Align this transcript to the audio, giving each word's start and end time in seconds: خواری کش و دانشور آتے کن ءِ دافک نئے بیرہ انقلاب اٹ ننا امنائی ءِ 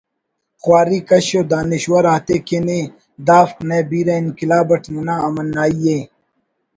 خواری 0.61 0.99
کش 1.09 1.27
و 1.39 1.41
دانشور 1.51 2.05
آتے 2.15 2.37
کن 2.47 2.67
ءِ 2.77 2.79
دافک 3.27 3.57
نئے 3.67 3.81
بیرہ 3.89 4.15
انقلاب 4.21 4.67
اٹ 4.73 4.83
ننا 4.93 5.15
امنائی 5.27 5.81
ءِ 5.97 5.99